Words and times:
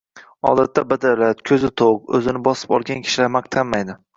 odatda 0.51 0.83
badavlat, 0.93 1.43
ko‘zi 1.51 1.69
to‘q, 1.81 1.99
o‘zini 2.21 2.43
bosib 2.51 2.75
olgan 2.79 3.07
kishilar 3.09 3.31
maqtanmaydi. 3.37 4.01